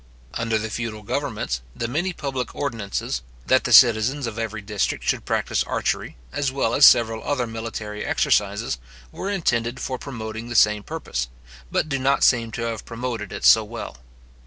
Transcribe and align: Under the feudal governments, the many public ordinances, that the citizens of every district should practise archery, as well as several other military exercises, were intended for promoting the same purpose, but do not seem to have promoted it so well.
Under 0.33 0.57
the 0.57 0.71
feudal 0.71 1.03
governments, 1.03 1.61
the 1.75 1.87
many 1.87 2.11
public 2.11 2.55
ordinances, 2.55 3.21
that 3.45 3.65
the 3.65 3.71
citizens 3.71 4.25
of 4.25 4.39
every 4.39 4.63
district 4.63 5.03
should 5.03 5.25
practise 5.25 5.63
archery, 5.65 6.17
as 6.33 6.51
well 6.51 6.73
as 6.73 6.87
several 6.87 7.23
other 7.23 7.45
military 7.45 8.03
exercises, 8.03 8.79
were 9.11 9.29
intended 9.29 9.79
for 9.79 9.99
promoting 9.99 10.49
the 10.49 10.55
same 10.55 10.81
purpose, 10.81 11.27
but 11.71 11.87
do 11.87 11.99
not 11.99 12.23
seem 12.23 12.49
to 12.53 12.63
have 12.63 12.83
promoted 12.83 13.31
it 13.31 13.45
so 13.45 13.63
well. 13.63 13.97